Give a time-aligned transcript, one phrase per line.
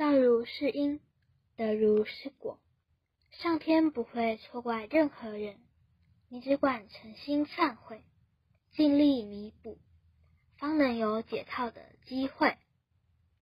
[0.00, 0.98] 道如是因
[1.58, 2.58] 得如是果。
[3.32, 5.58] 上天不会错怪任何人
[6.30, 8.02] 你只管诚心忏悔
[8.72, 9.76] 尽力弥补。
[10.56, 12.56] 方能有解套的机会。